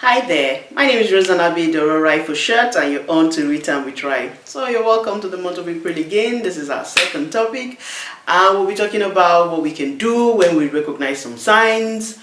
Hi 0.00 0.24
there, 0.24 0.62
my 0.70 0.86
name 0.86 0.98
is 0.98 1.10
Rosanabi 1.10 1.72
Dororai 1.72 2.24
for 2.24 2.32
shirt 2.32 2.76
and 2.76 2.92
you're 2.92 3.10
on 3.10 3.30
to 3.30 3.48
Return 3.48 3.84
with 3.84 4.00
Rai. 4.04 4.30
So 4.44 4.68
you're 4.68 4.84
welcome 4.84 5.20
to 5.20 5.28
the 5.28 5.36
month 5.36 5.58
of 5.58 5.68
April 5.68 5.98
again. 5.98 6.40
This 6.40 6.56
is 6.56 6.70
our 6.70 6.84
second 6.84 7.32
topic 7.32 7.80
and 8.28 8.56
we'll 8.56 8.68
be 8.68 8.76
talking 8.76 9.02
about 9.02 9.50
what 9.50 9.60
we 9.60 9.72
can 9.72 9.98
do 9.98 10.36
when 10.36 10.54
we 10.54 10.68
recognize 10.68 11.20
some 11.20 11.36
signs 11.36 12.16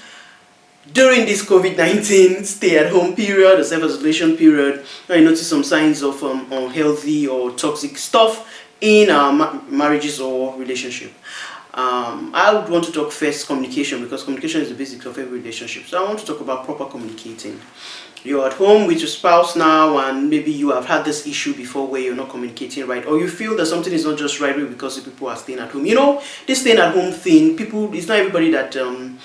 during 0.93 1.25
this 1.25 1.43
COVID-19 1.43 2.45
stay-at-home 2.45 3.13
period 3.13 3.59
or 3.59 3.63
self-isolation 3.65 4.37
period. 4.37 4.85
I 5.09 5.19
notice 5.19 5.45
some 5.45 5.65
signs 5.65 6.01
of 6.01 6.23
um, 6.23 6.47
unhealthy 6.53 7.27
or 7.27 7.51
toxic 7.51 7.97
stuff 7.97 8.49
in 8.79 9.09
our 9.09 9.33
ma 9.33 9.51
marriages 9.67 10.21
or 10.21 10.55
relationship. 10.57 11.11
Um, 11.75 12.31
I 12.33 12.53
would 12.53 12.69
want 12.69 12.85
to 12.85 12.91
talk 12.93 13.11
first 13.11 13.47
communication 13.47 14.01
because 14.01 14.23
communication 14.23 14.61
is 14.61 14.69
the 14.69 14.75
basics 14.75 15.05
of 15.05 15.17
every 15.17 15.39
relationship. 15.39 15.83
So 15.83 16.01
I 16.01 16.07
want 16.07 16.19
to 16.19 16.25
talk 16.25 16.39
about 16.39 16.63
proper 16.63 16.85
communicating. 16.85 17.59
You're 18.23 18.47
at 18.47 18.53
home 18.53 18.87
with 18.87 18.99
your 18.99 19.09
spouse 19.09 19.57
now 19.57 19.97
and 19.99 20.29
maybe 20.29 20.51
you 20.51 20.71
have 20.71 20.85
had 20.85 21.03
this 21.03 21.27
issue 21.27 21.53
before 21.53 21.85
where 21.85 22.01
you're 22.01 22.15
not 22.15 22.29
communicating 22.29 22.87
right 22.87 23.05
or 23.05 23.19
you 23.19 23.27
feel 23.27 23.55
that 23.57 23.67
something 23.67 23.93
is 23.93 24.05
not 24.05 24.17
just 24.17 24.39
right 24.39 24.55
because 24.55 24.95
the 24.95 25.11
people 25.11 25.27
are 25.27 25.35
staying 25.35 25.59
at 25.59 25.69
home. 25.69 25.85
You 25.85 25.95
know, 25.95 26.23
this 26.47 26.61
staying 26.61 26.79
at 26.79 26.93
home 26.93 27.11
thing, 27.11 27.57
people, 27.57 27.93
it's 27.93 28.07
not 28.07 28.19
everybody 28.19 28.49
that 28.51 28.75
um, 28.77 29.19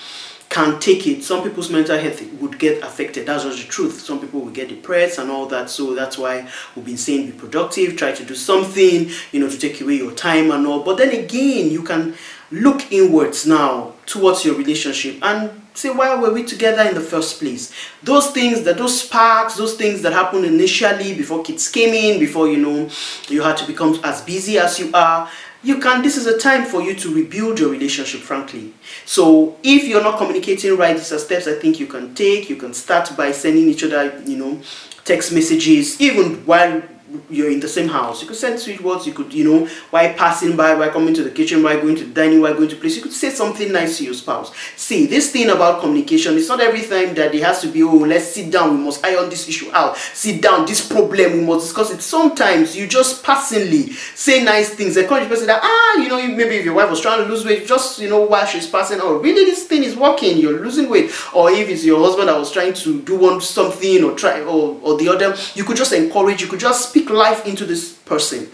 can 0.49 0.77
take 0.81 1.07
it. 1.07 1.23
Some 1.23 1.43
people's 1.43 1.71
mental 1.71 1.97
health 1.97 2.21
would 2.33 2.59
get 2.59 2.83
affected. 2.83 3.25
That's 3.25 3.45
just 3.45 3.65
the 3.65 3.71
truth. 3.71 4.01
Some 4.01 4.19
people 4.19 4.41
will 4.41 4.51
get 4.51 4.67
depressed 4.67 5.17
and 5.19 5.31
all 5.31 5.45
that. 5.47 5.69
So 5.69 5.95
that's 5.95 6.17
why 6.17 6.47
we've 6.75 6.85
been 6.85 6.97
saying 6.97 7.27
be 7.27 7.31
productive, 7.31 7.95
try 7.95 8.11
to 8.11 8.25
do 8.25 8.35
something, 8.35 9.09
you 9.31 9.39
know, 9.39 9.49
to 9.49 9.57
take 9.57 9.79
away 9.79 9.95
your 9.95 10.11
time 10.11 10.51
and 10.51 10.67
all. 10.67 10.83
But 10.83 10.97
then 10.97 11.11
again, 11.11 11.71
you 11.71 11.81
can 11.81 12.15
look 12.51 12.91
inwards 12.91 13.47
now 13.47 13.93
towards 14.05 14.43
your 14.43 14.55
relationship 14.55 15.17
and 15.21 15.61
say 15.73 15.89
why 15.89 16.15
were 16.19 16.33
we 16.33 16.43
together 16.43 16.83
in 16.83 16.93
the 16.93 17.01
first 17.01 17.39
place? 17.39 17.73
Those 18.03 18.31
things 18.31 18.63
that 18.63 18.77
those 18.77 19.01
sparks 19.01 19.55
those 19.55 19.75
things 19.75 20.01
that 20.01 20.13
happened 20.13 20.45
initially 20.45 21.15
before 21.15 21.43
kids 21.43 21.69
came 21.69 21.93
in 21.93 22.19
before 22.19 22.47
you 22.47 22.57
know 22.57 22.89
you 23.29 23.41
had 23.41 23.57
to 23.57 23.67
become 23.67 23.99
as 24.03 24.21
busy 24.21 24.57
as 24.57 24.79
you 24.79 24.91
are 24.93 25.29
you 25.63 25.79
can 25.79 26.01
this 26.01 26.17
is 26.17 26.25
a 26.25 26.37
time 26.37 26.65
for 26.65 26.81
you 26.81 26.95
to 26.95 27.13
rebuild 27.13 27.59
your 27.59 27.69
relationship 27.69 28.21
frankly. 28.21 28.73
So 29.05 29.57
if 29.63 29.85
you're 29.85 30.03
not 30.03 30.17
communicating 30.17 30.75
right 30.75 30.97
these 30.97 31.13
are 31.13 31.19
steps 31.19 31.47
i 31.47 31.53
think 31.53 31.79
you 31.79 31.87
can 31.87 32.13
take. 32.15 32.49
You 32.49 32.57
can 32.57 32.73
start 32.73 33.15
by 33.15 33.31
sending 33.31 33.69
each 33.69 33.83
other 33.83 34.21
you 34.25 34.37
know 34.37 34.61
text 35.05 35.31
messages 35.31 35.99
even 36.01 36.45
while 36.45 36.81
you're 37.29 37.51
in 37.51 37.59
the 37.59 37.67
same 37.67 37.87
house. 37.87 38.21
You 38.21 38.27
could 38.27 38.37
send 38.37 38.59
sweet 38.59 38.81
words. 38.81 39.05
You 39.07 39.13
could, 39.13 39.33
you 39.33 39.43
know, 39.43 39.67
while 39.89 40.13
passing 40.13 40.55
by, 40.55 40.73
while 40.73 40.89
coming 40.89 41.13
to 41.13 41.23
the 41.23 41.31
kitchen, 41.31 41.63
while 41.63 41.79
going 41.79 41.95
to 41.95 42.05
the 42.05 42.13
dining, 42.13 42.41
while 42.41 42.53
going 42.53 42.69
to 42.69 42.75
place, 42.75 42.95
you 42.95 43.01
could 43.01 43.13
say 43.13 43.29
something 43.29 43.71
nice 43.71 43.97
to 43.97 44.05
your 44.05 44.13
spouse. 44.13 44.53
See, 44.75 45.05
this 45.05 45.31
thing 45.31 45.49
about 45.49 45.81
communication, 45.81 46.37
it's 46.37 46.47
not 46.47 46.61
every 46.61 46.81
time 46.81 47.13
that 47.15 47.33
it 47.33 47.43
has 47.43 47.61
to 47.61 47.67
be, 47.67 47.83
oh, 47.83 47.95
let's 47.95 48.27
sit 48.27 48.51
down, 48.51 48.77
we 48.77 48.83
must 48.83 49.03
iron 49.05 49.29
this 49.29 49.47
issue 49.47 49.71
out. 49.71 49.97
Sit 49.97 50.41
down, 50.41 50.65
this 50.65 50.87
problem, 50.87 51.33
we 51.33 51.41
must 51.41 51.67
discuss 51.67 51.91
it. 51.91 52.01
Sometimes 52.01 52.75
you 52.75 52.87
just 52.87 53.23
passingly 53.23 53.91
say 53.91 54.43
nice 54.43 54.73
things, 54.73 54.97
encourage 54.97 55.27
person 55.27 55.47
that, 55.47 55.61
ah, 55.63 56.01
you 56.01 56.09
know, 56.09 56.17
maybe 56.35 56.57
if 56.57 56.65
your 56.65 56.73
wife 56.73 56.89
was 56.89 57.01
trying 57.01 57.23
to 57.23 57.29
lose 57.29 57.45
weight, 57.45 57.67
just, 57.67 57.99
you 57.99 58.09
know, 58.09 58.21
while 58.21 58.45
she's 58.45 58.67
passing, 58.67 58.99
oh, 59.01 59.17
really, 59.17 59.45
this 59.45 59.65
thing 59.65 59.83
is 59.83 59.95
working, 59.95 60.37
you're 60.37 60.59
losing 60.59 60.89
weight. 60.89 61.11
Or 61.33 61.49
if 61.51 61.69
it's 61.69 61.83
your 61.83 61.99
husband 61.99 62.29
that 62.29 62.37
was 62.37 62.51
trying 62.51 62.73
to 62.73 63.01
do 63.01 63.17
one 63.17 63.41
something 63.41 64.03
or 64.03 64.15
try, 64.15 64.41
or, 64.41 64.79
or 64.81 64.97
the 64.97 65.09
other, 65.09 65.35
you 65.55 65.63
could 65.63 65.77
just 65.77 65.93
encourage, 65.93 66.41
you 66.41 66.47
could 66.47 66.59
just 66.59 66.89
speak 66.89 67.00
speak 67.01 67.09
life 67.09 67.45
into 67.45 67.65
this 67.65 67.93
person. 67.93 68.49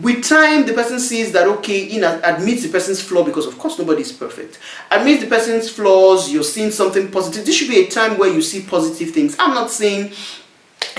With 0.00 0.22
time, 0.24 0.64
the 0.64 0.74
person 0.74 1.00
sees 1.00 1.32
that, 1.32 1.48
okay, 1.48 1.84
in 1.84 2.04
admits 2.04 2.62
the 2.62 2.68
person's 2.68 3.00
flaw 3.02 3.24
because, 3.24 3.46
of 3.46 3.58
course, 3.58 3.78
nobody 3.78 4.02
is 4.02 4.12
perfect. 4.12 4.58
Admits 4.90 5.22
the 5.22 5.28
person's 5.28 5.68
flaws, 5.68 6.30
you're 6.30 6.44
seeing 6.44 6.70
something 6.70 7.10
positive. 7.10 7.44
This 7.44 7.56
should 7.56 7.68
be 7.68 7.80
a 7.80 7.88
time 7.88 8.16
where 8.16 8.32
you 8.32 8.40
see 8.42 8.62
positive 8.62 9.10
things. 9.10 9.34
I'm 9.38 9.54
not 9.54 9.70
saying 9.70 10.12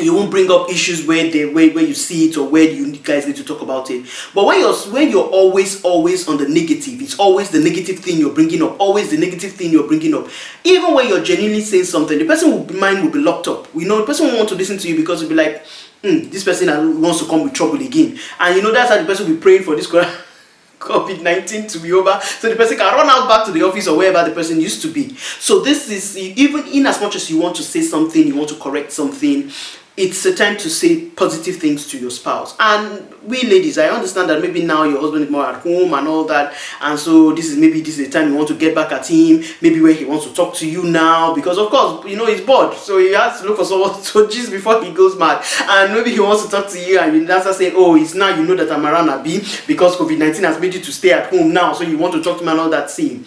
you 0.01 0.13
won't 0.13 0.31
bring 0.31 0.49
up 0.51 0.69
issues 0.69 1.05
where 1.05 1.29
they 1.29 1.45
where, 1.45 1.69
where 1.71 1.83
you 1.83 1.93
see 1.93 2.29
it 2.29 2.37
or 2.37 2.47
where 2.47 2.63
you 2.63 2.95
guys 2.97 3.27
need 3.27 3.35
to 3.35 3.43
talk 3.43 3.61
about 3.61 3.89
it 3.91 4.05
but 4.33 4.45
when 4.45 4.59
you're 4.59 4.73
when 4.91 5.09
you're 5.09 5.27
always 5.27 5.83
always 5.83 6.27
on 6.27 6.37
the 6.37 6.47
negative 6.47 7.01
it's 7.01 7.17
always 7.19 7.49
the 7.49 7.59
negative 7.59 7.99
thing 7.99 8.17
you're 8.17 8.33
bringing 8.33 8.61
up 8.61 8.79
always 8.79 9.09
the 9.11 9.17
negative 9.17 9.51
thing 9.53 9.71
you're 9.71 9.87
bringing 9.87 10.13
up 10.13 10.27
even 10.63 10.93
when 10.93 11.07
you're 11.07 11.23
genuinely 11.23 11.61
saying 11.61 11.83
something 11.83 12.17
the 12.17 12.25
person 12.25 12.51
will 12.51 12.75
mind 12.75 13.03
will 13.03 13.11
be 13.11 13.19
locked 13.19 13.47
up 13.47 13.73
we 13.73 13.85
know 13.85 13.99
the 13.99 14.05
person 14.05 14.25
won't 14.27 14.37
want 14.37 14.49
to 14.49 14.55
listen 14.55 14.77
to 14.77 14.87
you 14.87 14.95
because 14.95 15.21
it'll 15.21 15.29
be 15.29 15.35
like 15.35 15.63
mm, 16.03 16.29
this 16.31 16.43
person 16.43 17.01
wants 17.01 17.19
to 17.19 17.25
come 17.27 17.43
with 17.43 17.53
trouble 17.53 17.81
again. 17.81 18.17
And 18.39 18.55
you 18.55 18.61
know 18.61 18.71
that's 18.71 18.89
how 18.89 18.97
the 18.97 19.05
person 19.05 19.27
will 19.27 19.35
be 19.35 19.41
praying 19.41 19.63
for 19.63 19.75
this 19.75 19.87
COVID-19 20.79 21.69
to 21.73 21.79
be 21.79 21.91
over 21.91 22.19
so 22.21 22.49
the 22.49 22.55
person 22.55 22.77
can 22.77 22.93
run 22.95 23.09
out 23.09 23.27
back 23.27 23.45
to 23.45 23.51
the 23.51 23.61
office 23.63 23.87
or 23.87 23.97
wherever 23.97 24.27
the 24.27 24.33
person 24.33 24.61
used 24.61 24.81
to 24.81 24.91
be. 24.91 25.13
So 25.15 25.59
this 25.59 25.89
is 25.89 26.17
even 26.17 26.65
in 26.67 26.85
as 26.85 27.01
much 27.01 27.15
as 27.15 27.29
you 27.29 27.39
want 27.39 27.57
to 27.57 27.63
say 27.63 27.81
something, 27.81 28.25
you 28.25 28.35
want 28.35 28.49
to 28.49 28.55
correct 28.55 28.93
something, 28.93 29.51
it's 29.99 30.23
a 30.25 30.33
time 30.33 30.55
to 30.55 30.69
say 30.69 31.07
positive 31.07 31.57
things 31.57 31.85
to 31.89 31.99
your 31.99 32.09
spouse. 32.09 32.55
And 32.57 33.05
we 33.23 33.43
ladies, 33.43 33.77
I 33.77 33.89
understand 33.89 34.29
that 34.29 34.41
maybe 34.41 34.63
now 34.63 34.83
your 34.83 35.01
husband 35.01 35.25
is 35.25 35.29
more 35.29 35.45
at 35.45 35.61
home 35.61 35.93
and 35.93 36.07
all 36.07 36.23
that, 36.23 36.55
and 36.79 36.97
so 36.97 37.33
this 37.33 37.49
is 37.49 37.57
maybe 37.57 37.81
this 37.81 37.99
is 37.99 38.07
the 38.07 38.11
time 38.11 38.29
you 38.29 38.35
want 38.35 38.47
to 38.47 38.55
get 38.55 38.73
back 38.73 38.93
at 38.93 39.05
him, 39.07 39.43
maybe 39.61 39.81
where 39.81 39.91
he 39.91 40.05
wants 40.05 40.25
to 40.25 40.33
talk 40.33 40.55
to 40.55 40.69
you 40.69 40.83
now, 40.83 41.35
because 41.35 41.57
of 41.57 41.69
course, 41.69 42.05
you 42.09 42.15
know, 42.15 42.25
he's 42.25 42.39
bored, 42.39 42.77
so 42.77 42.97
he 42.97 43.11
has 43.11 43.41
to 43.41 43.47
look 43.47 43.57
for 43.57 43.65
someone 43.65 44.01
to 44.03 44.29
just 44.29 44.51
before 44.51 44.81
he 44.81 44.91
goes 44.93 45.17
mad. 45.19 45.43
And 45.63 45.93
maybe 45.93 46.11
he 46.11 46.21
wants 46.21 46.45
to 46.45 46.49
talk 46.49 46.69
to 46.69 46.79
you, 46.79 46.97
and 46.97 47.13
you 47.13 47.29
answer 47.29 47.51
saying, 47.51 47.73
Oh, 47.75 47.97
it's 47.97 48.15
now 48.15 48.33
you 48.33 48.45
know 48.45 48.55
that 48.55 48.71
I'm 48.71 48.85
around 48.85 49.09
Abi 49.09 49.39
because 49.67 49.97
COVID 49.97 50.17
19 50.17 50.43
has 50.45 50.61
made 50.61 50.73
you 50.73 50.79
to 50.79 50.91
stay 50.93 51.11
at 51.11 51.29
home 51.29 51.51
now, 51.51 51.73
so 51.73 51.83
you 51.83 51.97
want 51.97 52.13
to 52.13 52.23
talk 52.23 52.39
to 52.39 52.45
me 52.45 52.51
and 52.51 52.59
all 52.61 52.69
that. 52.69 52.89
See, 52.89 53.25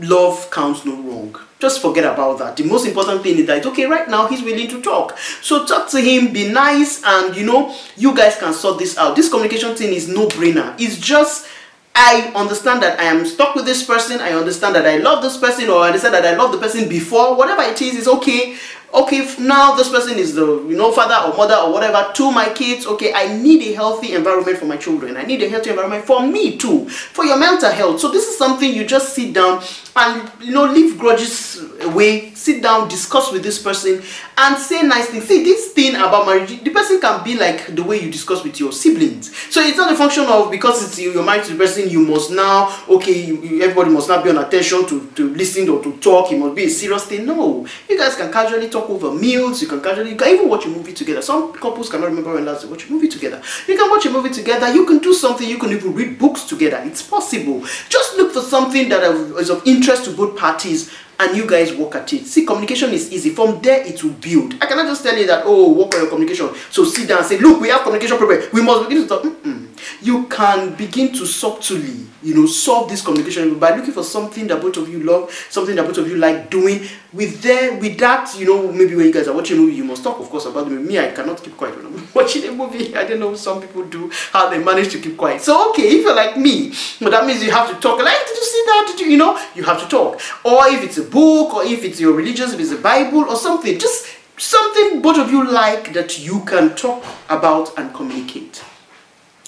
love 0.00 0.50
counts 0.50 0.84
no 0.84 1.00
wrong 1.00 1.36
just 1.60 1.80
forget 1.82 2.04
about 2.04 2.38
that. 2.38 2.56
The 2.56 2.64
most 2.64 2.86
important 2.86 3.22
thing 3.22 3.38
is 3.38 3.46
that 3.46 3.64
okay 3.66 3.86
right 3.86 4.08
now 4.08 4.26
he's 4.26 4.42
willing 4.42 4.68
to 4.68 4.80
talk. 4.82 5.18
So 5.42 5.66
talk 5.66 5.88
to 5.90 6.00
him 6.00 6.32
be 6.32 6.50
nice 6.50 7.02
and 7.04 7.36
you 7.36 7.44
know 7.44 7.74
you 7.96 8.16
guys 8.16 8.36
can 8.36 8.52
sort 8.52 8.78
this 8.78 8.96
out. 8.98 9.16
This 9.16 9.28
communication 9.28 9.76
thing 9.76 9.92
is 9.92 10.08
no 10.08 10.26
brainer 10.26 10.74
it's 10.80 10.98
just 10.98 11.46
I 11.94 12.32
understand 12.36 12.82
that 12.82 13.00
I 13.00 13.04
am 13.04 13.26
stuck 13.26 13.54
with 13.54 13.66
this 13.66 13.84
person. 13.84 14.20
I 14.20 14.32
understand 14.32 14.76
that 14.76 14.86
I 14.86 14.98
love 14.98 15.22
this 15.22 15.36
person, 15.36 15.68
or 15.68 15.80
I 15.80 15.88
understand 15.88 16.14
that 16.14 16.24
I 16.24 16.36
love 16.36 16.52
the 16.52 16.58
person 16.58 16.88
before. 16.88 17.36
Whatever 17.36 17.62
it 17.62 17.82
is, 17.82 17.96
is 17.96 18.08
okay. 18.08 18.56
Okay 18.92 19.36
now 19.38 19.76
this 19.76 19.88
person 19.88 20.18
is 20.18 20.34
the 20.34 20.44
you 20.68 20.76
know 20.76 20.90
father 20.90 21.14
or 21.30 21.36
mother 21.36 21.54
or 21.54 21.72
whatever 21.72 22.10
to 22.12 22.32
my 22.32 22.48
kids. 22.52 22.86
Okay 22.86 23.12
i 23.14 23.36
need 23.36 23.62
a 23.62 23.74
healthy 23.74 24.14
environment 24.14 24.58
for 24.58 24.64
my 24.64 24.76
children. 24.76 25.16
I 25.16 25.22
need 25.22 25.42
a 25.42 25.48
healthy 25.48 25.70
environment 25.70 26.04
for 26.04 26.26
me 26.26 26.56
too 26.56 26.88
for 26.88 27.24
your 27.24 27.38
mental 27.38 27.70
health. 27.70 28.00
So 28.00 28.10
this 28.10 28.26
is 28.26 28.36
something 28.36 28.72
you 28.72 28.84
just 28.84 29.14
sit 29.14 29.32
down 29.32 29.62
and 29.96 30.30
you 30.40 30.52
know 30.52 30.64
leave 30.64 30.98
grudges 30.98 31.60
away 31.82 32.32
sit 32.34 32.62
down 32.62 32.88
discuss 32.88 33.32
with 33.32 33.42
this 33.42 33.60
person 33.62 34.02
and 34.38 34.56
say 34.56 34.82
nice 34.82 35.06
things 35.06 35.24
see 35.24 35.42
this 35.42 35.72
thing 35.72 35.94
about 35.96 36.26
marriage 36.26 36.62
the 36.62 36.70
person 36.70 37.00
can 37.00 37.22
be 37.24 37.36
like 37.36 37.74
the 37.74 37.82
way 37.82 38.00
you 38.00 38.10
discuss 38.10 38.44
with 38.44 38.58
your 38.60 38.72
siblings 38.72 39.34
so 39.52 39.60
it's 39.60 39.76
not 39.76 39.92
a 39.92 39.96
function 39.96 40.24
of 40.26 40.50
because 40.50 40.82
it's 40.86 40.98
you, 40.98 41.12
you're 41.12 41.24
married 41.24 41.44
to 41.44 41.52
the 41.52 41.58
person 41.58 41.88
you 41.88 42.00
must 42.00 42.30
now 42.30 42.74
okay 42.88 43.24
you, 43.24 43.42
you, 43.42 43.62
everybody 43.62 43.90
must 43.90 44.08
not 44.08 44.22
be 44.22 44.30
on 44.30 44.38
attention 44.38 44.86
to 44.86 45.06
to 45.14 45.32
listen 45.34 45.68
or 45.68 45.82
to 45.82 45.96
talk 45.98 46.30
it 46.32 46.38
must 46.38 46.54
be 46.54 46.64
a 46.64 46.70
serious 46.70 47.04
thing 47.06 47.26
no 47.26 47.66
you 47.88 47.98
guys 47.98 48.14
can 48.16 48.32
casually 48.32 48.68
talk 48.68 48.88
over 48.88 49.12
meals. 49.12 49.60
You 49.62 49.68
can 49.68 49.80
casually, 49.80 50.10
you 50.10 50.16
can 50.16 50.28
even 50.34 50.48
watch 50.48 50.66
a 50.66 50.68
movie 50.68 50.92
together. 50.92 51.22
Some 51.22 51.52
couples 51.52 51.88
cannot 51.88 52.06
remember 52.06 52.34
when 52.34 52.44
last 52.44 52.62
they 52.62 52.68
watch 52.68 52.88
a 52.88 52.92
movie 52.92 53.08
together. 53.08 53.42
You 53.66 53.76
can 53.76 53.90
watch 53.90 54.06
a 54.06 54.10
movie 54.10 54.30
together. 54.30 54.72
You 54.72 54.86
can 54.86 54.98
do 54.98 55.12
something. 55.12 55.48
You 55.48 55.58
can 55.58 55.72
even 55.72 55.94
read 55.94 56.18
books 56.18 56.44
together. 56.44 56.80
It's 56.84 57.02
possible. 57.02 57.60
Just 57.88 58.16
look 58.16 58.32
for 58.32 58.40
something 58.42 58.88
that 58.88 59.02
is 59.02 59.50
of 59.50 59.66
interest 59.66 59.79
to 59.82 60.12
both 60.16 60.36
parties 60.38 60.92
and 61.18 61.36
you 61.36 61.46
guys 61.46 61.72
work 61.74 61.94
at 61.94 62.12
it. 62.12 62.26
See, 62.26 62.46
communication 62.46 62.90
is 62.90 63.12
easy. 63.12 63.30
From 63.30 63.60
there, 63.60 63.86
it 63.86 64.02
will 64.02 64.12
build. 64.12 64.54
I 64.60 64.66
cannot 64.66 64.86
just 64.86 65.02
tell 65.02 65.16
you 65.16 65.26
that, 65.26 65.42
oh, 65.46 65.72
work 65.72 65.94
on 65.94 66.00
your 66.02 66.10
communication. 66.10 66.50
So 66.70 66.84
sit 66.84 67.08
down 67.08 67.18
and 67.18 67.26
say, 67.26 67.38
look, 67.38 67.60
we 67.60 67.68
have 67.68 67.82
communication 67.82 68.16
problem. 68.16 68.42
We 68.52 68.62
must 68.62 68.88
begin 68.88 69.02
to 69.02 69.08
talk. 69.08 69.24
Mm 69.24 69.36
-mm 69.42 69.69
you 70.02 70.26
can 70.26 70.74
begin 70.74 71.12
to 71.12 71.26
subtly, 71.26 72.06
you 72.22 72.34
know, 72.34 72.46
solve 72.46 72.88
this 72.88 73.02
communication 73.02 73.58
by 73.58 73.76
looking 73.76 73.92
for 73.92 74.02
something 74.02 74.46
that 74.46 74.60
both 74.60 74.76
of 74.76 74.88
you 74.88 75.02
love, 75.02 75.30
something 75.50 75.76
that 75.76 75.86
both 75.86 75.98
of 75.98 76.08
you 76.08 76.16
like 76.16 76.50
doing. 76.50 76.82
With 77.12 77.42
there, 77.42 77.76
with 77.78 77.98
that, 77.98 78.34
you 78.38 78.46
know, 78.46 78.72
maybe 78.72 78.94
when 78.94 79.06
you 79.06 79.12
guys 79.12 79.26
are 79.28 79.34
watching 79.34 79.58
a 79.58 79.60
movie, 79.60 79.74
you 79.74 79.84
must 79.84 80.04
talk, 80.04 80.20
of 80.20 80.28
course, 80.30 80.46
about 80.46 80.64
the 80.64 80.70
movie. 80.70 80.88
Me, 80.88 80.98
I 80.98 81.10
cannot 81.10 81.42
keep 81.42 81.56
quiet 81.56 81.76
when 81.76 81.86
I'm 81.86 82.08
watching 82.14 82.44
a 82.44 82.52
movie. 82.52 82.94
I 82.96 83.04
don't 83.04 83.18
know 83.20 83.34
some 83.34 83.60
people 83.60 83.84
do 83.84 84.10
how 84.32 84.48
they 84.48 84.62
manage 84.62 84.92
to 84.92 85.00
keep 85.00 85.16
quiet. 85.16 85.40
So, 85.42 85.70
okay, 85.70 85.82
if 85.82 86.02
you're 86.04 86.14
like 86.14 86.36
me, 86.36 86.72
well, 87.00 87.10
that 87.10 87.26
means 87.26 87.42
you 87.42 87.50
have 87.50 87.68
to 87.68 87.80
talk. 87.80 87.98
Like, 87.98 88.18
did 88.26 88.36
you 88.36 88.44
see 88.44 88.62
that? 88.66 88.84
Did 88.90 89.00
you, 89.00 89.06
you 89.12 89.16
know, 89.16 89.38
you 89.54 89.64
have 89.64 89.80
to 89.82 89.88
talk. 89.88 90.20
Or 90.44 90.68
if 90.68 90.82
it's 90.82 90.98
a 90.98 91.04
book, 91.04 91.54
or 91.54 91.64
if 91.64 91.84
it's 91.84 92.00
your 92.00 92.12
religious, 92.12 92.52
if 92.52 92.60
it's 92.60 92.72
a 92.72 92.78
Bible, 92.78 93.24
or 93.28 93.36
something, 93.36 93.78
just 93.78 94.06
something 94.36 95.02
both 95.02 95.18
of 95.18 95.30
you 95.30 95.50
like 95.50 95.92
that 95.92 96.18
you 96.18 96.40
can 96.44 96.74
talk 96.74 97.04
about 97.28 97.76
and 97.76 97.92
communicate. 97.92 98.62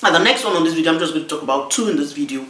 And 0.04 0.12
the 0.12 0.18
next 0.18 0.44
one 0.44 0.56
on 0.56 0.64
this 0.64 0.74
video, 0.74 0.92
I'm 0.92 0.98
just 0.98 1.14
going 1.14 1.26
to 1.26 1.28
talk 1.32 1.44
about 1.44 1.70
two 1.70 1.88
in 1.88 1.96
this 1.96 2.12
video 2.12 2.44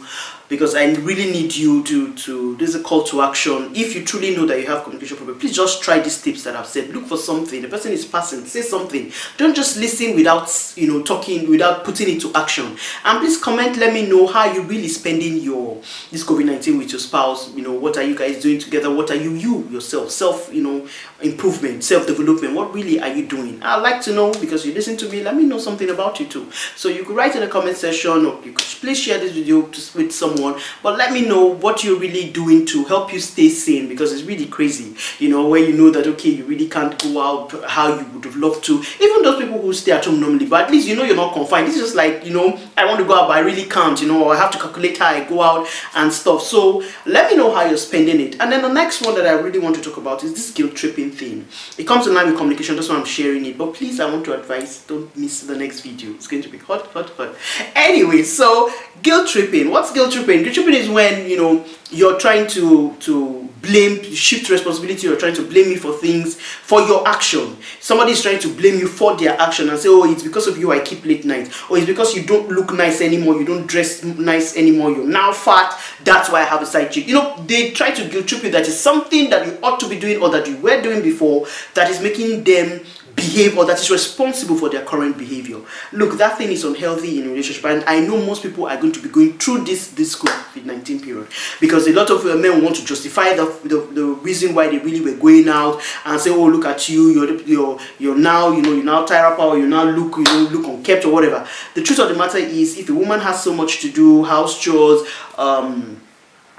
because 0.49 0.75
I 0.75 0.85
really 0.93 1.31
need 1.31 1.55
you 1.55 1.83
to 1.83 2.13
to 2.15 2.55
this 2.57 2.69
is 2.69 2.75
a 2.75 2.83
call 2.83 3.03
to 3.05 3.21
action. 3.21 3.71
If 3.75 3.95
you 3.95 4.03
truly 4.03 4.35
know 4.35 4.45
that 4.45 4.59
you 4.59 4.67
have 4.67 4.83
communication 4.83 5.17
problem, 5.17 5.39
please 5.39 5.55
just 5.55 5.81
try 5.81 5.99
these 5.99 6.21
tips 6.21 6.43
that 6.43 6.55
I've 6.55 6.67
said. 6.67 6.89
Look 6.89 7.05
for 7.05 7.17
something. 7.17 7.61
The 7.61 7.67
person 7.67 7.91
is 7.91 8.05
passing. 8.05 8.45
Say 8.45 8.61
something. 8.61 9.11
Don't 9.37 9.55
just 9.55 9.77
listen 9.77 10.15
without 10.15 10.51
you 10.75 10.87
know 10.87 11.01
talking 11.01 11.49
without 11.49 11.83
putting 11.85 12.15
it 12.15 12.21
to 12.21 12.31
action. 12.33 12.77
And 13.05 13.19
please 13.19 13.37
comment. 13.37 13.77
Let 13.77 13.93
me 13.93 14.07
know 14.07 14.27
how 14.27 14.51
you're 14.51 14.63
really 14.63 14.89
spending 14.89 15.37
your 15.37 15.81
this 16.11 16.23
COVID 16.23 16.45
nineteen 16.45 16.77
with 16.77 16.91
your 16.91 16.99
spouse. 16.99 17.53
You 17.53 17.63
know 17.63 17.73
what 17.73 17.97
are 17.97 18.03
you 18.03 18.15
guys 18.15 18.41
doing 18.41 18.59
together? 18.59 18.93
What 18.93 19.11
are 19.11 19.15
you 19.15 19.33
you 19.33 19.67
yourself 19.69 20.11
self 20.11 20.53
you 20.53 20.61
know 20.61 20.87
improvement, 21.21 21.83
self 21.83 22.05
development? 22.05 22.55
What 22.55 22.73
really 22.73 22.99
are 22.99 23.13
you 23.13 23.25
doing? 23.27 23.61
I'd 23.63 23.81
like 23.81 24.01
to 24.03 24.13
know 24.13 24.31
because 24.33 24.65
you 24.65 24.73
listen 24.73 24.97
to 24.97 25.09
me. 25.09 25.23
Let 25.23 25.35
me 25.35 25.45
know 25.45 25.57
something 25.57 25.89
about 25.89 26.19
you 26.19 26.27
too. 26.27 26.51
So 26.75 26.89
you 26.89 27.05
could 27.05 27.15
write 27.15 27.35
in 27.35 27.42
the 27.43 27.51
comment 27.51 27.77
section 27.77 28.25
or 28.25 28.43
you 28.43 28.53
could 28.53 28.65
please 28.83 28.99
share 28.99 29.17
this 29.17 29.31
video 29.31 29.61
with 29.61 30.11
someone. 30.11 30.59
But 30.81 30.97
let 30.97 31.13
me 31.13 31.25
know 31.25 31.45
what 31.45 31.83
you're 31.83 31.99
really 31.99 32.29
doing 32.31 32.65
to 32.67 32.83
help 32.85 33.13
you 33.13 33.19
stay 33.19 33.49
sane 33.49 33.87
because 33.87 34.11
it's 34.11 34.23
really 34.23 34.45
crazy. 34.45 34.95
You 35.19 35.29
know, 35.29 35.47
where 35.47 35.63
you 35.63 35.73
know 35.73 35.89
that 35.91 36.05
okay, 36.07 36.31
you 36.31 36.43
really 36.45 36.67
can't 36.67 37.01
go 37.01 37.21
out 37.21 37.51
how 37.69 37.97
you 37.97 38.05
would 38.13 38.25
have 38.25 38.35
loved 38.35 38.63
to. 38.65 38.83
Even 38.99 39.21
those 39.23 39.41
people 39.41 39.61
who 39.61 39.73
stay 39.73 39.93
at 39.93 40.03
home 40.05 40.19
normally, 40.19 40.45
but 40.45 40.65
at 40.65 40.71
least 40.71 40.87
you 40.87 40.95
know 40.95 41.03
you're 41.03 41.15
not 41.15 41.33
confined. 41.33 41.67
Is 41.67 41.77
just 41.77 41.95
like, 41.95 42.25
you 42.25 42.33
know, 42.33 42.59
I 42.75 42.85
want 42.85 42.99
to 42.99 43.05
go 43.05 43.15
out, 43.15 43.27
but 43.27 43.37
I 43.37 43.39
really 43.39 43.65
can't, 43.65 43.99
you 44.01 44.07
know, 44.07 44.29
I 44.29 44.35
have 44.35 44.51
to 44.51 44.59
calculate 44.59 44.97
how 44.97 45.07
I 45.07 45.23
go 45.23 45.41
out 45.41 45.67
and 45.95 46.11
stuff. 46.11 46.41
So 46.41 46.83
let 47.05 47.31
me 47.31 47.37
know 47.37 47.53
how 47.53 47.63
you're 47.63 47.77
spending 47.77 48.19
it. 48.19 48.39
And 48.41 48.51
then 48.51 48.61
the 48.61 48.73
next 48.73 49.01
one 49.05 49.15
that 49.15 49.25
I 49.25 49.31
really 49.31 49.59
want 49.59 49.75
to 49.77 49.81
talk 49.81 49.97
about 49.97 50.23
is 50.23 50.33
this 50.33 50.51
guilt 50.51 50.75
tripping 50.75 51.11
thing. 51.11 51.47
It 51.77 51.87
comes 51.87 52.05
in 52.07 52.13
line 52.13 52.27
with 52.27 52.37
communication, 52.37 52.75
that's 52.75 52.89
why 52.89 52.97
I'm 52.97 53.05
sharing 53.05 53.45
it. 53.45 53.57
But 53.57 53.73
please, 53.73 53.99
I 53.99 54.11
want 54.11 54.25
to 54.25 54.33
advise, 54.33 54.83
don't 54.85 55.15
miss 55.15 55.41
the 55.41 55.57
next 55.57 55.81
video. 55.81 56.11
It's 56.11 56.27
going 56.27 56.43
to 56.43 56.49
be 56.49 56.57
hot, 56.57 56.87
hot, 56.87 57.09
hot. 57.11 57.32
Anyway, 57.75 58.23
so 58.23 58.71
guilt 59.01 59.27
tripping. 59.27 59.69
What's 59.69 59.91
guilt 59.91 60.13
tripping? 60.13 60.43
Guilt 60.43 60.55
tripping 60.55 60.73
is 60.73 60.89
when, 60.89 61.29
you 61.29 61.37
know, 61.37 61.65
you're 61.91 62.19
trying 62.19 62.47
to 62.47 62.95
to 62.99 63.49
blame 63.63 64.03
shift 64.03 64.49
responsibility 64.49 65.07
you're 65.07 65.17
trying 65.17 65.33
to 65.33 65.41
blame 65.41 65.69
me 65.69 65.77
for 65.77 65.93
things 65.93 66.35
for 66.39 66.81
your 66.81 67.07
action 67.07 67.55
somebody's 67.79 68.21
trying 68.21 68.37
to 68.37 68.53
blame 68.55 68.77
you 68.77 68.87
for 68.89 69.15
their 69.15 69.39
action 69.39 69.69
and 69.69 69.79
say 69.79 69.87
oh 69.89 70.03
it's 70.11 70.21
because 70.21 70.47
of 70.47 70.57
you 70.57 70.73
i 70.73 70.79
keep 70.79 71.03
late 71.05 71.23
night 71.23 71.49
or 71.69 71.77
it's 71.77 71.87
because 71.87 72.13
you 72.13 72.23
don't 72.23 72.49
look 72.49 72.73
nice 72.73 72.99
anymore 72.99 73.35
you 73.39 73.45
don't 73.45 73.65
dress 73.65 74.03
nice 74.03 74.57
anymore 74.57 74.91
you're 74.91 75.07
now 75.07 75.31
fat 75.31 75.79
that's 76.03 76.29
why 76.29 76.41
i 76.41 76.43
have 76.43 76.61
a 76.61 76.65
side 76.65 76.91
chick 76.91 77.07
you 77.07 77.13
know 77.13 77.41
they 77.47 77.71
try 77.71 77.89
to 77.89 78.07
guilt 78.09 78.27
trip 78.27 78.43
you 78.43 78.51
that 78.51 78.67
is 78.67 78.77
something 78.77 79.29
that 79.29 79.47
you 79.47 79.57
ought 79.63 79.79
to 79.79 79.87
be 79.87 79.97
doing 79.97 80.21
or 80.21 80.29
that 80.29 80.45
you 80.45 80.57
were 80.57 80.81
doing 80.81 81.01
before 81.01 81.47
that 81.73 81.89
is 81.89 82.01
making 82.01 82.43
them 82.43 82.81
behave 83.23 83.57
or 83.57 83.65
that 83.65 83.79
is 83.79 83.89
responsible 83.89 84.55
for 84.55 84.69
their 84.69 84.83
current 84.83 85.17
behavior. 85.17 85.59
Look, 85.91 86.17
that 86.17 86.37
thing 86.37 86.51
is 86.51 86.63
unhealthy 86.63 87.19
in 87.21 87.29
relationship, 87.29 87.65
and 87.65 87.83
I 87.85 87.99
know 87.99 88.17
most 88.17 88.43
people 88.43 88.67
are 88.67 88.77
going 88.77 88.93
to 88.93 88.99
be 89.01 89.09
going 89.09 89.37
through 89.37 89.63
this 89.63 89.89
this 89.91 90.15
COVID-19 90.15 91.03
period 91.03 91.27
because 91.59 91.87
a 91.87 91.93
lot 91.93 92.09
of 92.09 92.25
uh, 92.25 92.35
men 92.35 92.63
want 92.63 92.75
to 92.77 92.85
justify 92.85 93.33
the, 93.33 93.45
the, 93.63 93.77
the 93.93 94.05
reason 94.21 94.53
why 94.55 94.67
they 94.67 94.79
really 94.79 95.01
were 95.01 95.17
going 95.17 95.47
out 95.47 95.81
and 96.05 96.19
say, 96.19 96.29
oh 96.29 96.45
look 96.45 96.65
at 96.65 96.89
you, 96.89 97.09
you're 97.11 97.41
you're 97.41 97.79
you're 97.99 98.17
now 98.17 98.51
you 98.51 98.61
know 98.61 98.73
you're 98.73 98.83
now 98.83 99.05
tired 99.05 99.33
up 99.33 99.39
or 99.39 99.57
you 99.57 99.67
now 99.67 99.83
look 99.83 100.17
you 100.17 100.23
know 100.23 100.49
look 100.51 100.67
unkept 100.67 101.05
or 101.05 101.13
whatever. 101.13 101.47
The 101.75 101.83
truth 101.83 101.99
of 101.99 102.09
the 102.09 102.15
matter 102.15 102.37
is, 102.37 102.77
if 102.77 102.89
a 102.89 102.93
woman 102.93 103.19
has 103.19 103.43
so 103.43 103.53
much 103.53 103.81
to 103.81 103.91
do, 103.91 104.23
house 104.23 104.59
chores, 104.59 105.07
um 105.37 106.01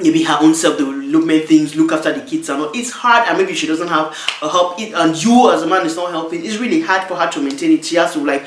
maybe 0.01 0.23
her 0.25 0.39
own 0.41 0.55
self-development 0.55 1.45
things, 1.45 1.77
look 1.77 1.93
after 1.93 2.13
the 2.13 2.21
kids 2.27 2.49
and 2.49 2.63
all. 2.63 2.71
It's 2.75 2.91
hard 2.91 3.29
and 3.29 3.39
maybe 3.39 3.55
she 3.55 3.67
doesn't 3.67 3.89
have 3.89 4.09
a 4.43 4.49
help 4.49 4.81
it, 4.81 4.93
and 4.95 5.23
you 5.23 5.51
as 5.53 5.63
a 5.63 5.67
man 5.67 5.87
is 5.87 5.97
not 5.97 6.11
helping. 6.11 6.45
It's 6.45 6.59
really 6.59 6.81
hard 6.81 7.07
for 7.09 7.15
her 7.15 7.31
to 7.31 7.41
maintain 7.41 7.73
it. 7.73 7.85
She 7.85 7.97
has 7.97 8.13
to 8.15 8.21
like 8.21 8.45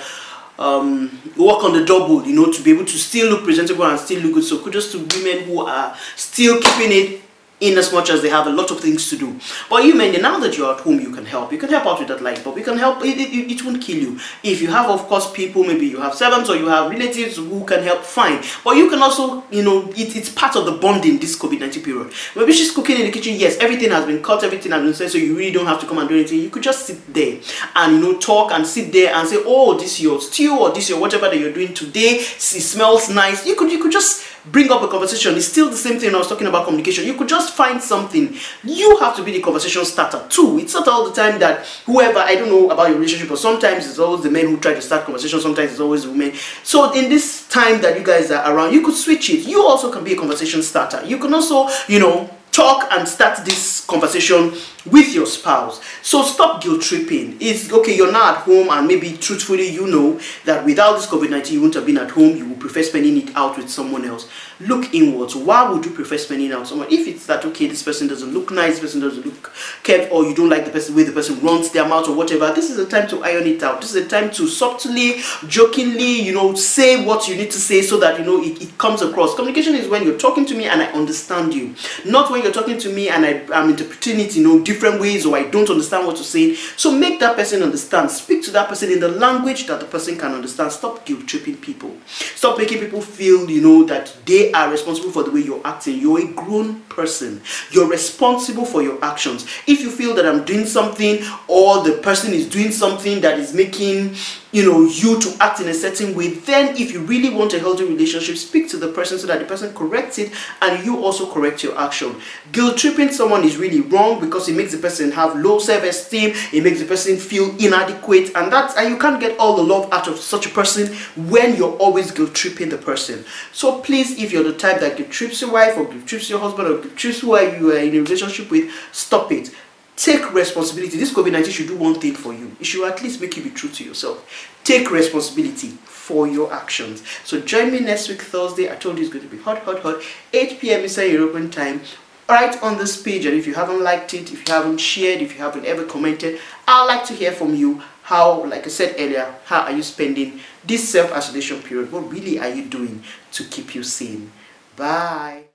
um, 0.60 1.10
work 1.38 1.64
on 1.64 1.74
the 1.74 1.86
double, 1.86 2.26
you 2.26 2.36
know, 2.36 2.52
to 2.52 2.62
be 2.62 2.72
able 2.72 2.86
to 2.86 2.98
still 2.98 3.30
look 3.30 3.44
presentable 3.44 3.86
and 3.86 4.00
still 4.00 4.22
look 4.22 4.34
good. 4.34 4.44
So 4.44 4.60
kudos 4.60 4.92
to 4.92 5.00
women 5.00 5.46
who 5.46 5.62
are 5.62 5.96
still 6.16 6.60
keeping 6.62 6.92
it 6.92 7.22
in 7.60 7.78
as 7.78 7.92
much 7.92 8.10
as 8.10 8.22
they 8.22 8.30
have 8.30 8.46
a 8.46 8.52
lot 8.52 8.70
of 8.70 8.80
things 8.80 9.10
to 9.10 9.18
do. 9.18 9.40
But 9.70 9.84
you 9.84 9.96
men, 9.96 10.20
now 10.22 10.38
that 10.40 10.58
you're 10.58 10.72
at 10.72 10.82
home, 10.82 11.00
you 11.00 11.12
can 11.12 11.26
help. 11.26 11.52
You 11.52 11.58
can 11.58 11.70
help 11.70 11.88
out 11.88 12.00
with 12.00 12.08
that 12.10 12.22
light 12.22 12.44
bulb. 12.44 12.58
You 12.58 12.64
can 12.64 12.78
help. 12.78 13.04
It, 13.04 13.18
it, 13.18 13.52
it 13.52 13.66
won't 13.66 13.82
kill 13.82 13.98
you. 13.98 14.20
If 14.44 14.62
you 14.62 14.68
have, 14.68 14.90
of 14.90 15.08
course, 15.08 15.32
people, 15.32 15.64
maybe 15.64 15.88
you 15.88 16.00
have 16.00 16.14
servants 16.14 16.50
or 16.50 16.56
you 16.56 16.68
have 16.68 16.92
relatives 16.92 17.38
who 17.38 17.66
can 17.66 17.84
help, 17.84 18.04
fine. 18.04 18.44
But 18.64 18.78
you 18.78 18.90
can 18.90 19.02
also, 19.02 19.44
you 19.50 19.64
know, 19.64 19.90
it, 19.90 20.16
it's 20.16 20.30
part 20.30 20.56
of 20.56 20.66
the 20.66 20.74
bonding 20.74 21.18
this 21.18 21.38
COVID-19 21.38 21.84
period. 21.84 22.14
Maybe 22.36 22.54
she's 22.54 22.72
cooking 22.72 22.98
in 22.98 23.06
the 23.08 23.12
kitchen. 23.12 23.36
Yes, 23.36 23.58
everything 23.58 23.90
has 23.90 24.06
been 24.06 24.22
cut, 24.22 24.44
everything 24.44 24.72
has 24.72 24.84
been 24.84 24.94
said, 24.94 25.10
so 25.10 25.18
you 25.18 25.36
really 25.36 25.52
don't 25.52 25.66
have 25.66 25.80
to 25.82 25.88
come 25.88 25.98
and 25.98 26.08
do 26.08 26.16
anything. 26.16 26.40
You 26.40 26.50
could 26.50 26.64
just 26.64 26.86
sit 26.86 27.12
there 27.12 27.40
and, 27.76 27.96
you 27.96 28.02
know, 28.02 28.20
talk 28.20 28.52
and 28.52 28.68
sit 28.68 28.92
there 28.92 29.14
and 29.16 29.28
say, 29.28 29.38
oh, 29.46 29.78
this 29.78 29.94
is 29.94 30.02
your 30.02 30.22
stew 30.22 30.60
or 30.60 30.70
this 30.70 30.84
is 30.84 30.90
your 30.92 31.00
whatever 31.00 31.28
that 31.30 31.40
you're 31.40 31.54
doing 31.54 31.74
today. 31.74 32.18
It 32.20 32.40
smells 32.40 33.10
nice. 33.10 33.46
You 33.46 33.56
could, 33.56 33.72
you 33.72 33.82
could 33.82 33.92
just 33.92 34.37
bring 34.46 34.72
up 34.72 34.82
a 34.82 34.88
conversation. 34.88 35.36
It's 35.36 35.48
still 35.48 35.70
the 35.70 35.78
same 35.78 36.00
thing 36.00 36.14
I 36.14 36.18
was 36.18 36.28
talking 36.28 36.48
about 36.48 36.66
communication. 36.66 37.06
You 37.06 37.16
could 37.16 37.28
just 37.28 37.54
find 37.54 37.82
something. 37.82 38.36
You 38.64 38.98
have 38.98 39.16
to 39.18 39.24
be 39.24 39.32
the 39.32 39.42
conversation 39.42 39.84
starter 39.86 40.24
too. 40.30 40.60
It's 40.60 40.74
not 40.74 40.88
all 40.88 41.10
the 41.10 41.14
time 41.14 41.40
that 41.40 41.66
whoever, 41.86 42.20
I 42.20 42.36
don't 42.36 42.50
know 42.50 42.70
about 42.70 42.90
your 42.90 42.98
relationship, 42.98 43.30
but 43.30 43.40
sometimes 43.40 43.88
it's 43.88 44.00
always 44.00 44.24
the 44.24 44.32
men 44.32 44.48
who 44.48 44.58
try 44.58 44.74
to 44.74 44.82
start 44.82 45.06
conversation. 45.06 45.40
Sometimes 45.40 45.72
it's 45.72 45.80
always 45.80 46.04
the 46.04 46.12
women. 46.12 46.34
So 46.64 46.92
in 46.94 47.10
this 47.10 47.48
time 47.50 47.82
that 47.82 47.98
you 47.98 48.06
guys 48.06 48.32
are 48.32 48.54
around, 48.54 48.74
you 48.74 48.82
could 48.82 48.96
switch 48.96 49.30
it. 49.30 49.48
You 49.48 49.66
also 49.66 49.92
can 49.92 50.04
be 50.04 50.14
a 50.14 50.18
conversation 50.18 50.62
starter. 50.64 51.04
You 51.06 51.18
can 51.18 51.34
also, 51.34 51.68
you 51.88 52.00
know, 52.00 52.30
talk 52.58 52.88
and 52.92 53.08
start 53.08 53.46
this 53.46 53.86
conversation 53.86 54.52
with 54.88 55.14
your 55.14 55.28
spouse. 55.28 55.80
So 56.02 56.24
stop 56.24 56.64
guilt 56.64 56.82
tripping. 56.82 57.38
It's 57.40 57.72
okay, 57.72 57.96
you're 57.96 58.12
not 58.12 58.38
at 58.38 58.44
home, 58.44 58.70
and 58.72 58.88
maybe 58.88 59.16
truthfully, 59.16 59.70
you 59.70 59.86
know 59.86 60.20
that 60.46 60.66
without 60.66 60.94
this 60.96 61.06
COVID 61.06 61.30
19, 61.30 61.54
you 61.54 61.62
wouldn't 61.62 61.76
have 61.76 61.86
been 61.86 62.00
at 62.00 62.10
home. 62.10 62.36
You 62.36 62.50
would 62.50 62.60
prefer 62.60 62.82
spending 62.82 63.16
it 63.18 63.36
out 63.36 63.58
with 63.58 63.70
someone 63.70 64.06
else. 64.06 64.28
Look 64.60 64.94
inwards. 64.94 65.36
Why 65.36 65.70
would 65.70 65.86
you 65.86 65.92
prefer 65.92 66.18
spending 66.18 66.52
out 66.52 66.68
someone? 66.68 66.88
If 66.90 67.08
it's 67.08 67.28
that, 67.28 67.46
okay, 67.46 67.68
this 67.68 67.84
person 67.84 68.08
doesn't 68.08 68.34
look 68.34 68.50
nice, 68.50 68.74
this 68.74 68.82
person 68.82 69.02
doesn't 69.02 69.24
look 69.26 69.54
kept, 69.84 70.12
or 70.12 70.26
you 70.26 70.34
don't 70.34 70.50
like 70.50 70.66
the 70.66 70.72
person, 70.72 70.96
the 70.96 70.98
way 70.98 71.08
the 71.08 71.14
person 71.14 71.40
runs 71.42 71.72
their 71.72 71.88
mouth, 71.88 72.08
or 72.08 72.16
whatever, 72.16 72.52
this 72.52 72.72
is 72.72 72.78
the 72.78 72.86
time 72.86 73.08
to 73.10 73.24
iron 73.24 73.46
it 73.46 73.62
out. 73.62 73.82
This 73.82 73.94
is 73.94 74.04
the 74.04 74.10
time 74.10 74.32
to 74.32 74.48
subtly, 74.48 75.22
jokingly, 75.48 76.22
you 76.22 76.34
know, 76.34 76.56
say 76.56 77.06
what 77.06 77.28
you 77.28 77.36
need 77.36 77.52
to 77.52 77.60
say 77.60 77.82
so 77.84 77.98
that, 78.00 78.18
you 78.20 78.26
know, 78.26 78.42
it, 78.42 78.62
it 78.62 78.78
comes 78.78 79.02
across. 79.02 79.36
Communication 79.36 79.76
is 79.76 79.88
when 79.88 80.04
you're 80.04 80.18
talking 80.18 80.46
to 80.48 80.56
me 80.56 80.66
and 80.66 80.82
I 80.82 80.86
understand 80.94 81.54
you, 81.54 81.76
not 82.06 82.32
when 82.32 82.42
you're 82.42 82.52
talking 82.52 82.80
to 82.80 82.92
me 82.92 83.10
and 83.10 83.26
I, 83.26 83.46
I'm 83.54 83.70
interpreting 83.70 84.20
it, 84.20 84.36
you 84.36 84.44
know, 84.44 84.64
different 84.64 85.00
ways 85.00 85.26
or 85.26 85.38
I 85.38 85.44
don't 85.44 85.70
understand 85.70 86.08
what 86.08 86.16
you're 86.16 86.24
saying. 86.24 86.56
So 86.78 86.92
make 86.92 87.20
that 87.20 87.36
person 87.36 87.62
understand. 87.62 88.10
Speak 88.10 88.44
to 88.46 88.52
that 88.52 88.70
person 88.70 88.92
in 88.92 89.00
the 89.00 89.10
language 89.10 89.68
that 89.68 89.80
the 89.80 89.86
person 89.86 90.18
can 90.18 90.34
understand. 90.34 90.72
Stop 90.72 91.06
guilt 91.06 91.28
tripping 91.28 91.58
people. 91.58 91.96
Stop 92.08 92.58
making 92.58 92.80
people 92.80 93.02
feel, 93.02 93.50
you 93.50 93.62
know, 93.62 93.84
that 93.84 94.16
they 94.26 94.47
are 94.54 94.70
responsible 94.72 95.12
for 95.12 95.24
the 95.24 95.32
way 95.32 95.42
you're 95.42 95.66
acting. 95.66 96.00
You're 96.00 96.22
a 96.22 96.28
grown 96.34 96.82
person. 96.84 97.42
You're 97.72 97.88
responsible 97.88 98.66
for 98.66 98.82
your 98.82 99.04
actions. 99.04 99.46
If 99.68 99.82
you 99.82 99.92
feel 99.92 100.16
that 100.16 100.26
I'm 100.26 100.46
doing 100.46 100.66
something 100.66 101.24
or 101.48 101.84
the 101.84 102.00
person 102.02 102.34
is 102.34 102.48
doing 102.50 102.72
something 102.72 103.22
that 103.22 103.40
is 103.40 103.54
making 103.54 104.16
you 104.52 104.64
know 104.64 104.82
you 104.82 105.20
to 105.20 105.36
act 105.42 105.60
in 105.60 105.68
a 105.68 105.74
certain 105.74 106.16
way 106.16 106.30
then 106.30 106.76
if 106.78 106.92
you 106.92 107.02
really 107.02 107.30
want 107.30 107.54
a 107.54 107.60
healthy 107.60 107.84
relationship 107.84 108.38
speak 108.38 108.70
to 108.70 108.78
the 108.78 108.88
person 108.88 109.20
so 109.20 109.28
that 109.28 109.40
the 109.40 109.46
person 109.46 109.74
corrects 109.74 110.18
it 110.18 110.32
and 110.62 110.86
you 110.86 111.04
also 111.04 111.32
correct 111.32 111.64
your 111.64 111.78
action. 111.78 112.16
Guilt 112.52 112.78
tripping 112.78 113.12
someone 113.12 113.44
is 113.44 113.58
really 113.58 113.82
wrong 113.82 114.20
because 114.20 114.48
it 114.48 114.56
makes 114.56 114.72
the 114.72 114.78
person 114.78 115.12
have 115.12 115.36
low 115.36 115.60
self-esteem 115.60 116.34
it 116.54 116.64
makes 116.64 116.80
the 116.80 116.86
person 116.86 117.18
feel 117.18 117.56
inadequate 117.58 118.36
and 118.36 118.52
that's 118.52 118.76
and 118.78 118.90
you 118.90 118.98
can't 118.98 119.20
get 119.20 119.38
all 119.38 119.56
the 119.56 119.64
love 119.64 119.92
out 119.92 120.08
of 120.08 120.18
such 120.18 120.46
a 120.46 120.50
person 120.50 120.96
when 121.30 121.56
you're 121.56 121.76
always 121.78 122.12
guilt 122.12 122.34
tripping 122.34 122.70
the 122.70 122.78
person. 122.78 123.26
So 123.52 123.80
please 123.82 124.22
if 124.22 124.32
you're 124.32 124.44
the 124.44 124.54
type 124.54 124.80
that 124.80 124.98
guilt 124.98 125.10
trips 125.10 125.42
your 125.42 125.52
wife 125.52 125.78
or 125.78 125.86
guilt 125.86 126.06
trips 126.06 126.30
your 126.30 126.40
husband 126.40 126.68
or 126.68 126.82
guilt 126.82 126.96
trips 126.96 127.20
who 127.20 127.38
you 127.38 127.74
are 127.74 127.78
in 127.78 127.96
a 127.96 128.00
relationship 128.00 128.50
with 128.50 128.72
stop 128.92 129.32
it 129.32 129.52
Take 129.98 130.32
responsibility. 130.32 130.96
This 130.96 131.12
COVID 131.12 131.32
19 131.32 131.52
should 131.52 131.68
do 131.68 131.76
one 131.76 132.00
thing 132.00 132.14
for 132.14 132.32
you. 132.32 132.56
It 132.60 132.68
should 132.68 132.88
at 132.88 133.02
least 133.02 133.20
make 133.20 133.36
you 133.36 133.44
be 133.44 133.50
true 133.50 133.72
to 133.72 133.84
yourself. 133.84 134.48
Take 134.64 134.92
responsibility 134.92 135.70
for 135.86 136.28
your 136.28 136.54
actions. 136.54 137.02
So 137.26 137.42
join 137.42 137.72
me 137.72 137.80
next 137.80 138.08
week, 138.08 138.22
Thursday. 138.22 138.72
I 138.72 138.76
told 138.76 138.98
you 138.98 139.04
it's 139.04 139.12
going 139.12 139.28
to 139.28 139.36
be 139.36 139.42
hot, 139.42 139.64
hot, 139.64 139.80
hot. 139.80 140.04
8 140.32 140.60
p.m. 140.60 140.86
Eastern 140.86 141.12
European 141.12 141.50
time. 141.50 141.82
Right 142.30 142.62
on 142.62 142.78
this 142.78 143.02
page. 143.02 143.26
And 143.26 143.36
if 143.36 143.48
you 143.48 143.56
haven't 143.56 143.82
liked 143.82 144.14
it, 144.14 144.32
if 144.32 144.48
you 144.48 144.54
haven't 144.54 144.78
shared, 144.78 145.22
if 145.22 145.34
you 145.34 145.40
haven't 145.40 145.66
ever 145.66 145.84
commented, 145.84 146.40
I'd 146.68 146.86
like 146.86 147.04
to 147.08 147.14
hear 147.14 147.32
from 147.32 147.56
you. 147.56 147.82
How, 148.04 148.46
like 148.46 148.66
I 148.66 148.70
said 148.70 148.96
earlier, 149.00 149.36
how 149.46 149.64
are 149.64 149.72
you 149.72 149.84
spending 149.84 150.40
this 150.64 150.88
self-isolation 150.88 151.64
period? 151.64 151.92
What 151.92 152.10
really 152.10 152.40
are 152.40 152.48
you 152.48 152.66
doing 152.66 153.04
to 153.32 153.44
keep 153.44 153.76
you 153.76 153.84
sane? 153.84 154.32
Bye. 154.78 155.47